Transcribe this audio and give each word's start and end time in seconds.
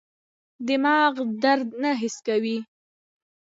دماغ 0.67 1.13
درد 1.43 1.69
نه 1.81 1.91
حس 2.01 2.15
کوي. 2.27 2.57